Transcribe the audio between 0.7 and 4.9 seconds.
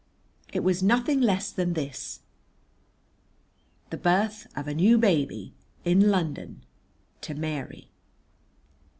nothing less than this, the birth of a